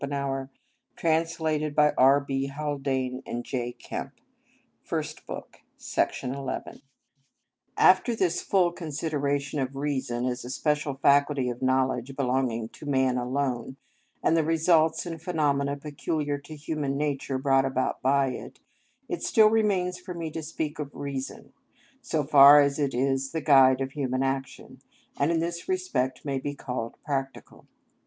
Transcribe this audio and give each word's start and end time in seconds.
This 0.03 0.09
problem 0.09 0.49
itself 0.97 1.75
can 1.75 1.75
only 1.99 2.23
become 2.25 2.55
quite 2.55 2.83
clear 2.83 3.11
in 3.27 3.43
being 3.43 3.43
solved.(23)§ 3.45 4.09
16. 5.77 6.81
After 7.77 8.15
this 8.15 8.41
full 8.41 8.71
consideration 8.71 9.59
of 9.59 9.75
reason 9.75 10.25
as 10.25 10.43
a 10.43 10.49
special 10.49 10.95
faculty 10.95 11.51
of 11.51 11.61
knowledge 11.61 12.15
belonging 12.15 12.69
to 12.69 12.87
man 12.87 13.19
alone, 13.19 13.77
and 14.23 14.35
the 14.35 14.43
results 14.43 15.05
and 15.05 15.21
phenomena 15.21 15.77
peculiar 15.77 16.39
to 16.39 16.55
human 16.55 16.97
nature 16.97 17.37
brought 17.37 17.65
about 17.65 18.01
by 18.01 18.29
it, 18.29 18.59
it 19.07 19.21
still 19.21 19.51
remains 19.51 19.99
for 19.99 20.15
me 20.15 20.31
to 20.31 20.41
speak 20.41 20.79
of 20.79 20.89
reason, 20.95 21.53
so 22.01 22.23
far 22.23 22.59
as 22.59 22.79
it 22.79 22.95
is 22.95 23.33
the 23.33 23.39
guide 23.41 23.81
of 23.81 23.91
human 23.91 24.23
action, 24.23 24.79
and 25.19 25.29
in 25.29 25.39
this 25.39 25.69
respect 25.69 26.25
may 26.25 26.39
be 26.39 26.55
called 26.55 26.95
practical. 27.05 27.67